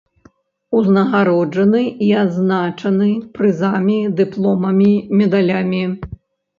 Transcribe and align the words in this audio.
Узнагароджаны 0.79 1.83
і 2.07 2.09
адзначаны 2.23 3.13
прызамі, 3.39 4.01
дыпломамі, 4.23 4.93
медалямі. 5.23 5.89